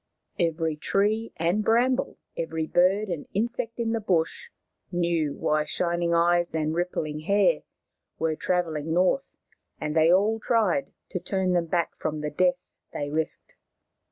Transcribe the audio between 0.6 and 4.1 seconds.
tree and bramble, every bird and insect in the